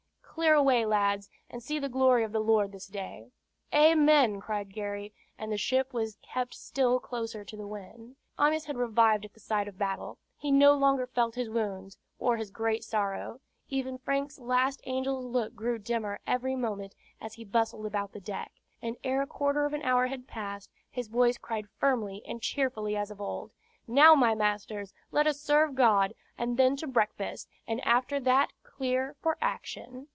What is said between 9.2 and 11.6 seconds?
at the sight of battle. He no longer felt his